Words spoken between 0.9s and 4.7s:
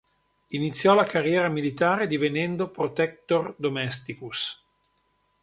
la carriera militare, divenendo "protector domesticus".